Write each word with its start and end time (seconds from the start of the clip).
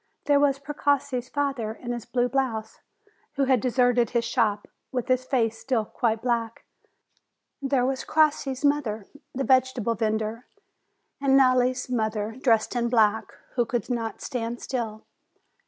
There 0.25 0.39
was 0.39 0.57
Precossi's 0.57 1.29
father, 1.29 1.73
in 1.73 1.91
his 1.91 2.05
blue 2.05 2.27
blouse, 2.27 2.79
who 3.33 3.43
had 3.43 3.59
deserted 3.61 4.09
his 4.09 4.25
shop, 4.25 4.67
with 4.91 5.07
his 5.09 5.25
face 5.25 5.59
still 5.59 5.85
quite 5.85 6.23
black. 6.23 6.65
There 7.61 7.85
was 7.85 8.03
Crossi's 8.03 8.65
mother, 8.65 9.05
the 9.35 9.43
vegetable 9.43 9.93
vendor; 9.93 10.47
and 11.21 11.37
Nelli's 11.39 11.87
mother, 11.87 12.35
dressed 12.41 12.75
in 12.75 12.89
black, 12.89 13.31
who 13.53 13.63
could 13.63 13.91
not 13.91 14.21
stand 14.21 14.59
still. 14.59 15.03